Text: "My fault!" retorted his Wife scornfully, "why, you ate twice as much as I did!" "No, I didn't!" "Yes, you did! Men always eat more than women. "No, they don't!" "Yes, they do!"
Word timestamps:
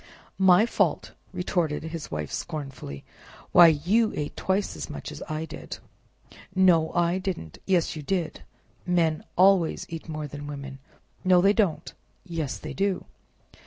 "My 0.39 0.65
fault!" 0.65 1.11
retorted 1.31 1.83
his 1.83 2.09
Wife 2.09 2.31
scornfully, 2.31 3.03
"why, 3.51 3.67
you 3.67 4.11
ate 4.15 4.35
twice 4.35 4.75
as 4.75 4.89
much 4.89 5.11
as 5.11 5.21
I 5.29 5.45
did!" 5.45 5.77
"No, 6.55 6.91
I 6.93 7.19
didn't!" 7.19 7.59
"Yes, 7.67 7.95
you 7.95 8.01
did! 8.01 8.41
Men 8.87 9.23
always 9.37 9.85
eat 9.89 10.09
more 10.09 10.25
than 10.25 10.47
women. 10.47 10.79
"No, 11.23 11.39
they 11.39 11.53
don't!" 11.53 11.93
"Yes, 12.25 12.57
they 12.57 12.73
do!" 12.73 13.05